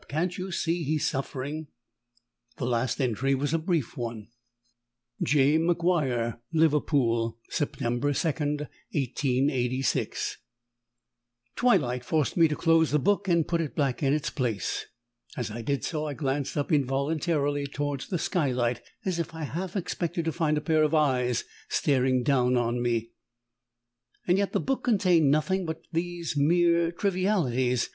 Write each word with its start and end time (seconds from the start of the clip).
can't 0.07 0.35
you 0.39 0.51
see 0.51 0.83
he's 0.83 1.05
suffering?)_ 1.07 1.67
The 2.57 2.65
last 2.65 2.99
entry 2.99 3.35
was 3.35 3.53
a 3.53 3.59
brief 3.59 3.95
one: 3.95 4.29
J. 5.21 5.59
MacGuire, 5.59 6.39
Liverpool. 6.51 7.37
September 7.51 8.11
2nd, 8.11 8.61
1886. 8.93 10.37
Twilight 11.55 12.03
forced 12.03 12.35
me 12.35 12.47
to 12.47 12.55
close 12.55 12.89
the 12.89 12.97
book 12.97 13.27
and 13.27 13.47
put 13.47 13.61
it 13.61 13.75
back 13.75 14.01
in 14.01 14.11
its 14.11 14.31
place. 14.31 14.87
As 15.37 15.51
I 15.51 15.61
did 15.61 15.83
so, 15.83 16.07
I 16.07 16.15
glanced 16.15 16.57
up 16.57 16.71
involuntarily 16.71 17.67
towards 17.67 18.07
the 18.07 18.17
skylight, 18.17 18.81
as 19.05 19.19
if 19.19 19.35
I 19.35 19.43
half 19.43 19.75
expected 19.75 20.25
to 20.25 20.31
find 20.31 20.57
a 20.57 20.61
pair 20.61 20.81
of 20.81 20.95
eyes 20.95 21.43
staring 21.69 22.23
down 22.23 22.57
on 22.57 22.81
me. 22.81 23.11
Yet 24.27 24.51
the 24.53 24.59
book 24.59 24.83
contained 24.85 25.29
nothing 25.29 25.63
but 25.67 25.83
these 25.91 26.33
mere 26.35 26.91
trivialities. 26.91 27.89